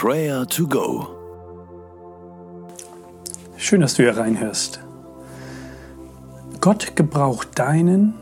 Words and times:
Prayer 0.00 0.46
to 0.46 0.64
Go. 0.68 1.08
Schön, 3.56 3.80
dass 3.80 3.94
du 3.94 4.04
hier 4.04 4.16
reinhörst. 4.16 4.78
Gott 6.60 6.94
gebraucht 6.94 7.58
deinen 7.58 8.14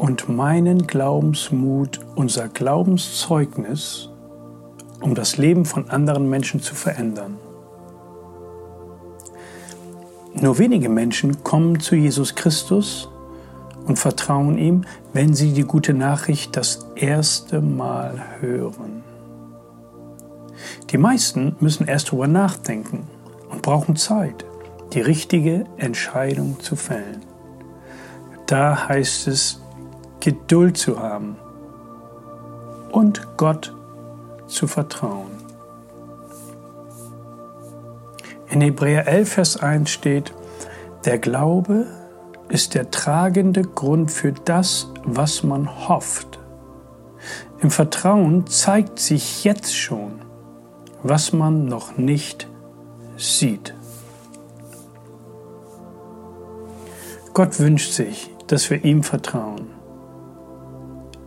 und 0.00 0.28
meinen 0.28 0.88
Glaubensmut, 0.88 2.00
unser 2.16 2.48
Glaubenszeugnis, 2.48 4.08
um 5.00 5.14
das 5.14 5.36
Leben 5.36 5.66
von 5.66 5.88
anderen 5.88 6.28
Menschen 6.28 6.60
zu 6.62 6.74
verändern. 6.74 7.38
Nur 10.34 10.58
wenige 10.58 10.88
Menschen 10.88 11.44
kommen 11.44 11.78
zu 11.78 11.94
Jesus 11.94 12.34
Christus 12.34 13.08
und 13.86 14.00
vertrauen 14.00 14.58
ihm, 14.58 14.82
wenn 15.12 15.32
sie 15.34 15.52
die 15.52 15.62
gute 15.62 15.94
Nachricht 15.94 16.56
das 16.56 16.88
erste 16.96 17.60
Mal 17.60 18.20
hören. 18.40 19.04
Die 20.90 20.98
meisten 20.98 21.54
müssen 21.60 21.86
erst 21.86 22.08
darüber 22.08 22.26
nachdenken 22.26 23.06
und 23.48 23.62
brauchen 23.62 23.94
Zeit, 23.94 24.44
die 24.92 25.00
richtige 25.00 25.64
Entscheidung 25.76 26.58
zu 26.58 26.74
fällen. 26.74 27.24
Da 28.46 28.88
heißt 28.88 29.28
es, 29.28 29.60
Geduld 30.18 30.76
zu 30.76 30.98
haben 30.98 31.36
und 32.90 33.36
Gott 33.36 33.72
zu 34.48 34.66
vertrauen. 34.66 35.30
In 38.48 38.60
Hebräer 38.60 39.06
11, 39.06 39.32
Vers 39.32 39.56
1 39.58 39.88
steht, 39.88 40.34
der 41.04 41.18
Glaube 41.18 41.86
ist 42.48 42.74
der 42.74 42.90
tragende 42.90 43.62
Grund 43.62 44.10
für 44.10 44.32
das, 44.32 44.88
was 45.04 45.44
man 45.44 45.88
hofft. 45.88 46.40
Im 47.60 47.70
Vertrauen 47.70 48.48
zeigt 48.48 48.98
sich 48.98 49.44
jetzt 49.44 49.76
schon, 49.76 50.29
was 51.02 51.32
man 51.32 51.66
noch 51.66 51.96
nicht 51.96 52.48
sieht. 53.16 53.74
Gott 57.32 57.58
wünscht 57.58 57.92
sich, 57.92 58.30
dass 58.48 58.70
wir 58.70 58.84
ihm 58.84 59.02
vertrauen. 59.02 59.68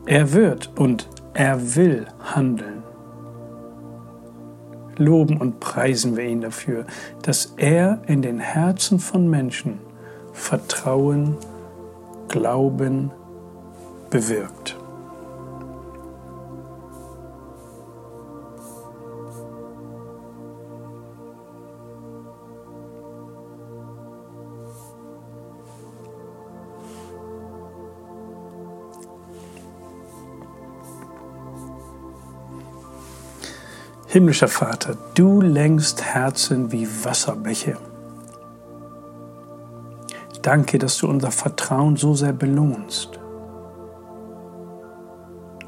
Er 0.05 0.33
wird 0.33 0.71
und 0.77 1.07
er 1.33 1.75
will 1.75 2.05
handeln. 2.19 2.83
Loben 4.97 5.38
und 5.38 5.59
preisen 5.59 6.17
wir 6.17 6.25
ihn 6.25 6.41
dafür, 6.41 6.85
dass 7.23 7.53
er 7.57 8.01
in 8.05 8.21
den 8.21 8.39
Herzen 8.39 8.99
von 8.99 9.29
Menschen 9.29 9.79
Vertrauen, 10.33 11.38
Glauben 12.27 13.11
bewirkt. 14.09 14.77
Himmlischer 34.14 34.47
Vater, 34.47 34.95
du 35.16 35.42
lenkst 35.42 36.03
Herzen 36.03 36.72
wie 36.72 36.88
Wasserbäche. 37.03 37.78
Danke, 40.44 40.78
dass 40.78 41.00
du 41.00 41.08
unser 41.08 41.31
Vertrauen 41.31 41.95
so 41.95 42.14
sehr 42.14 42.31
belohnst. 42.31 43.19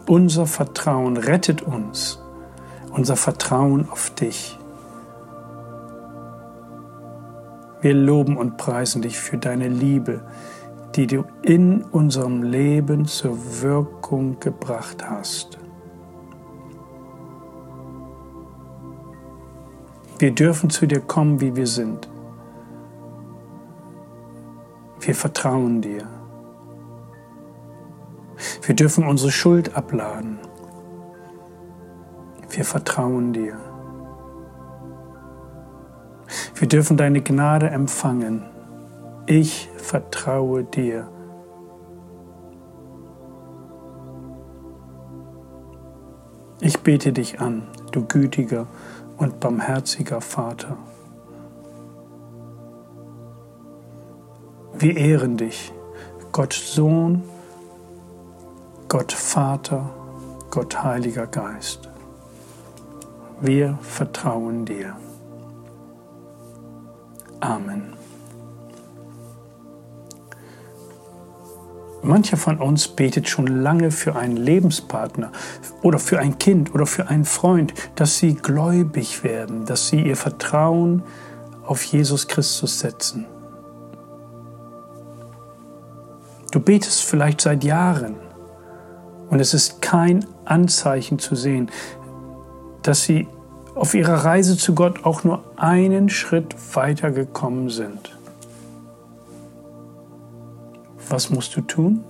Unser 0.06 0.46
Vertrauen 0.46 1.18
rettet 1.18 1.64
uns, 1.64 2.20
unser 2.92 3.16
Vertrauen 3.16 3.90
auf 3.90 4.12
dich. 4.12 4.60
Wir 7.82 7.96
loben 7.96 8.38
und 8.38 8.58
preisen 8.58 9.02
dich 9.02 9.18
für 9.18 9.40
deine 9.40 9.70
Liebe, 9.70 10.22
die 10.94 11.08
du 11.08 11.26
in 11.42 11.84
unserem 11.84 12.44
Leben 12.44 13.06
zur 13.06 13.40
Wirkung 13.64 14.40
gebracht 14.40 15.04
hast. 15.04 15.58
Wir 20.18 20.32
dürfen 20.32 20.70
zu 20.70 20.86
dir 20.86 21.02
kommen, 21.02 21.42
wie 21.42 21.56
wir 21.58 21.68
sind. 21.68 22.08
Wir 25.02 25.14
vertrauen 25.14 25.82
dir. 25.82 26.08
Wir 28.62 28.76
dürfen 28.76 29.06
unsere 29.06 29.32
Schuld 29.32 29.76
abladen. 29.76 30.40
Wir 32.50 32.64
vertrauen 32.64 33.34
dir. 33.34 33.58
Wir 36.56 36.68
dürfen 36.70 36.96
deine 36.96 37.22
Gnade 37.22 37.70
empfangen. 37.70 38.44
Ich 39.26 39.70
vertraue 39.76 40.64
dir. 40.64 41.10
Ich 46.62 46.80
bete 46.80 47.12
dich 47.12 47.42
an, 47.42 47.68
du 47.92 48.06
gütiger 48.06 48.68
und 49.18 49.40
barmherziger 49.40 50.22
Vater. 50.22 50.78
Wir 54.78 54.98
ehren 54.98 55.38
dich, 55.38 55.72
Gott 56.32 56.54
Sohn, 56.54 57.24
Gott 58.90 59.14
Vater, 59.14 59.90
Gott 60.52 60.84
Heiliger 60.84 61.28
Geist. 61.28 61.90
Wir 63.42 63.78
vertrauen 63.82 64.66
dir. 64.66 64.96
Amen. 67.40 67.95
Mancher 72.06 72.38
von 72.38 72.60
uns 72.60 72.88
betet 72.88 73.28
schon 73.28 73.48
lange 73.48 73.92
für 73.92 74.16
einen 74.16 74.38
Lebenspartner 74.38 75.32
oder 75.82 76.00
für 76.00 76.20
ein 76.20 76.38
Kind 76.38 76.74
oder 76.74 76.86
für 76.86 77.10
einen 77.10 77.26
Freund, 77.26 77.74
dass 77.96 78.18
sie 78.18 78.36
gläubig 78.36 79.24
werden, 79.24 79.66
dass 79.66 79.90
sie 79.90 80.02
ihr 80.02 80.16
Vertrauen 80.16 81.04
auf 81.66 81.84
Jesus 81.84 82.28
Christus 82.28 82.80
setzen. 82.80 83.26
Du 86.52 86.60
betest 86.60 87.04
vielleicht 87.04 87.42
seit 87.42 87.64
Jahren 87.64 88.16
und 89.30 89.40
es 89.40 89.54
ist 89.54 89.82
kein 89.82 90.26
Anzeichen 90.46 91.20
zu 91.20 91.36
sehen, 91.36 91.70
dass 92.84 93.04
sie 93.04 93.28
auf 93.74 93.94
ihrer 93.94 94.24
Reise 94.24 94.56
zu 94.58 94.74
Gott 94.74 95.04
auch 95.04 95.24
nur 95.24 95.44
einen 95.58 96.10
Schritt 96.10 96.56
weiter 96.74 97.12
gekommen 97.12 97.70
sind. 97.70 98.15
Was 101.10 101.30
musst 101.30 101.56
du 101.56 101.62
tun? 101.62 102.04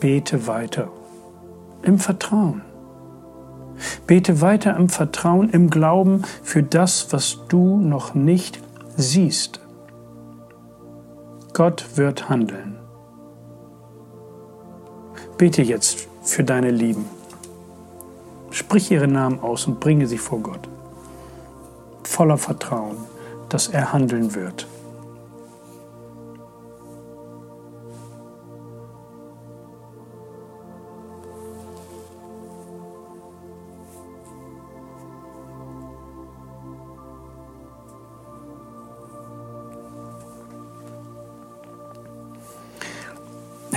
Bete 0.00 0.46
weiter 0.46 0.88
im 1.82 1.98
Vertrauen. 1.98 2.62
Bete 4.06 4.40
weiter 4.40 4.76
im 4.76 4.88
Vertrauen, 4.88 5.50
im 5.50 5.70
Glauben 5.70 6.22
für 6.42 6.62
das, 6.62 7.12
was 7.12 7.38
du 7.48 7.78
noch 7.78 8.14
nicht 8.14 8.60
siehst. 8.96 9.60
Gott 11.52 11.96
wird 11.96 12.28
handeln. 12.28 12.78
Bete 15.36 15.62
jetzt 15.62 16.08
für 16.22 16.42
deine 16.42 16.70
Lieben. 16.70 17.04
Sprich 18.50 18.90
ihre 18.90 19.06
Namen 19.08 19.40
aus 19.40 19.66
und 19.66 19.78
bringe 19.78 20.06
sie 20.06 20.18
vor 20.18 20.40
Gott. 20.40 20.68
Voller 22.02 22.38
Vertrauen, 22.38 22.96
dass 23.48 23.68
er 23.68 23.92
handeln 23.92 24.34
wird. 24.34 24.66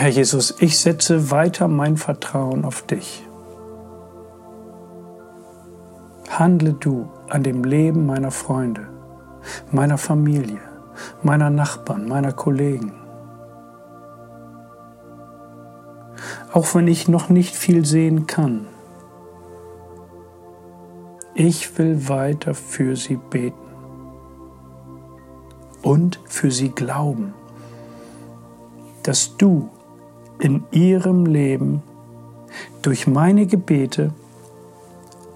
Herr 0.01 0.09
Jesus, 0.09 0.55
ich 0.57 0.79
setze 0.79 1.29
weiter 1.29 1.67
mein 1.67 1.95
Vertrauen 1.95 2.65
auf 2.65 2.81
dich. 2.81 3.23
Handle 6.27 6.73
du 6.73 7.07
an 7.29 7.43
dem 7.43 7.63
Leben 7.63 8.07
meiner 8.07 8.31
Freunde, 8.31 8.87
meiner 9.71 9.99
Familie, 9.99 10.57
meiner 11.21 11.51
Nachbarn, 11.51 12.07
meiner 12.07 12.33
Kollegen. 12.33 12.93
Auch 16.51 16.73
wenn 16.73 16.87
ich 16.87 17.07
noch 17.07 17.29
nicht 17.29 17.55
viel 17.55 17.85
sehen 17.85 18.25
kann, 18.25 18.65
ich 21.35 21.77
will 21.77 22.09
weiter 22.09 22.55
für 22.55 22.95
sie 22.95 23.17
beten 23.17 23.69
und 25.83 26.19
für 26.25 26.49
sie 26.49 26.69
glauben, 26.69 27.35
dass 29.03 29.37
du 29.37 29.69
in 30.41 30.63
ihrem 30.71 31.25
Leben 31.25 31.83
durch 32.81 33.05
meine 33.05 33.45
Gebete 33.45 34.11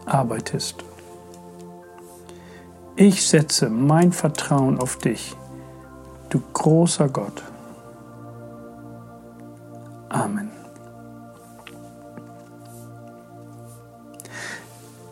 arbeitest. 0.05 0.83
Ich 2.95 3.27
setze 3.27 3.69
mein 3.69 4.11
Vertrauen 4.11 4.79
auf 4.79 4.97
dich, 4.97 5.35
du 6.29 6.41
großer 6.53 7.07
Gott. 7.09 7.43
Amen. 10.09 10.49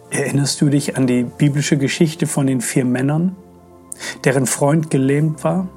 Erinnerst 0.10 0.62
du 0.62 0.70
dich 0.70 0.98
an 0.98 1.08
die 1.08 1.24
biblische 1.24 1.78
Geschichte 1.78 2.26
von 2.26 2.48
den 2.48 2.62
vier 2.62 2.86
Männern, 2.86 3.36
deren 4.24 4.48
Freund 4.48 4.90
gelähmt 4.90 5.44
war? 5.44 5.68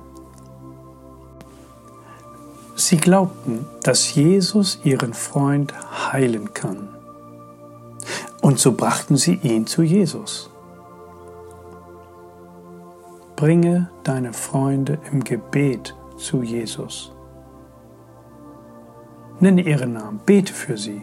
Sie 2.88 2.99
glaubten, 2.99 3.67
dass 3.83 4.15
Jesus 4.15 4.79
ihren 4.85 5.12
Freund 5.12 5.75
heilen 6.12 6.55
kann. 6.55 6.87
Und 8.43 8.61
so 8.61 8.77
brachten 8.77 9.17
sie 9.17 9.41
ihn 9.43 9.67
zu 9.67 9.83
Jesus. 9.83 10.50
Bringe 13.35 13.91
deine 14.05 14.33
Freunde 14.33 15.00
im 15.11 15.25
Gebet 15.25 15.97
zu 16.17 16.44
Jesus. 16.44 17.11
Nenne 19.41 19.62
ihre 19.62 19.89
Namen, 19.89 20.21
bete 20.25 20.53
für 20.53 20.79
sie, 20.79 21.03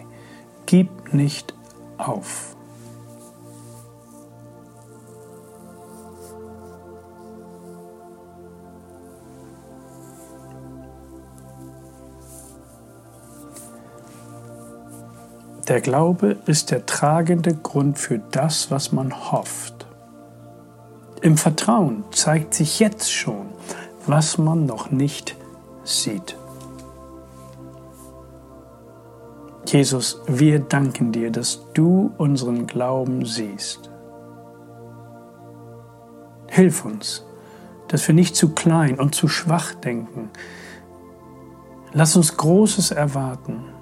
gib 0.66 1.14
nicht 1.14 1.54
auf. 1.98 2.56
Der 15.74 15.82
Glaube 15.82 16.38
ist 16.46 16.70
der 16.70 16.86
tragende 16.86 17.56
Grund 17.56 17.98
für 17.98 18.20
das, 18.20 18.70
was 18.70 18.92
man 18.92 19.32
hofft. 19.32 19.88
Im 21.24 21.36
Vertrauen 21.36 22.04
zeigt 22.12 22.54
sich 22.54 22.80
jetzt 22.80 23.12
schon, 23.12 23.48
was 24.06 24.38
man 24.38 24.68
noch 24.68 24.92
nicht 24.92 25.36
sieht. 25.84 26.38
Jesus, 29.66 30.22
wir 30.28 30.60
danken 30.60 31.12
dir, 31.12 31.32
dass 31.32 31.62
du 31.74 32.14
unseren 32.20 32.68
Glauben 32.68 33.26
siehst. 33.26 33.90
Hilf 36.50 36.86
uns, 36.86 37.26
dass 37.88 38.08
wir 38.08 38.14
nicht 38.14 38.36
zu 38.36 38.50
klein 38.50 39.00
und 39.00 39.16
zu 39.16 39.28
schwach 39.28 39.74
denken. 39.74 40.30
Lass 41.94 42.16
uns 42.16 42.38
Großes 42.38 42.92
erwarten 42.92 43.73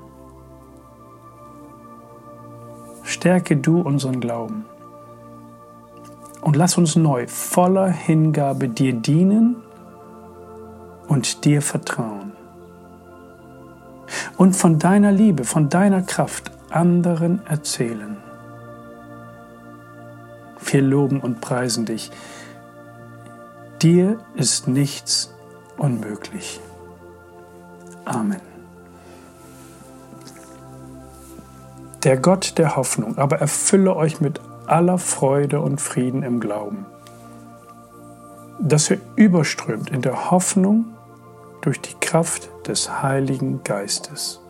Stärke 3.22 3.56
du 3.56 3.82
unseren 3.82 4.20
Glauben. 4.20 4.66
Und 6.42 6.56
lass 6.56 6.76
uns 6.80 6.96
neu 6.96 7.28
voller 7.28 7.88
Hingabe 7.88 8.68
dir 8.68 8.94
dienen 8.94 9.58
und 11.08 11.46
dir 11.46 11.62
vertrauen. 11.62 12.32
Und 14.38 14.56
von 14.56 14.80
deiner 14.80 15.12
Liebe, 15.12 15.44
von 15.44 15.70
deiner 15.70 16.02
Kraft 16.02 16.50
anderen 16.72 17.46
erzählen. 17.46 18.18
Wir 20.66 20.82
loben 20.82 21.20
und 21.20 21.42
preisen 21.42 21.86
dich. 21.86 22.10
Dir 23.84 24.18
ist 24.34 24.68
nichts 24.68 25.32
unmöglich. 25.78 26.60
Amen. 28.04 28.51
Der 32.04 32.18
Gott 32.18 32.58
der 32.58 32.76
Hoffnung 32.76 33.18
aber 33.18 33.38
erfülle 33.38 33.96
euch 33.96 34.22
mit 34.22 34.42
aller 34.66 34.98
Freude 34.98 35.62
und 35.62 35.80
Frieden 35.80 36.24
im 36.24 36.40
Glauben, 36.40 36.86
dass 38.60 38.90
ihr 38.90 39.00
überströmt 39.16 39.92
in 39.92 40.02
der 40.02 40.32
Hoffnung 40.32 40.86
durch 41.62 41.80
die 41.80 41.94
Kraft 42.00 42.50
des 42.68 43.02
Heiligen 43.04 43.64
Geistes. 43.64 44.42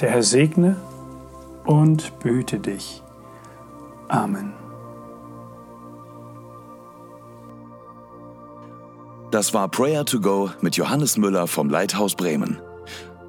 Der 0.00 0.10
Herr 0.10 0.22
segne 0.22 0.76
und 1.64 2.18
behüte 2.20 2.58
dich. 2.58 3.02
Amen. 4.08 4.52
Das 9.30 9.54
war 9.54 9.68
Prayer 9.68 10.04
to 10.04 10.20
Go 10.20 10.50
mit 10.60 10.76
Johannes 10.76 11.16
Müller 11.16 11.46
vom 11.46 11.70
Leithaus 11.70 12.14
Bremen. 12.14 12.58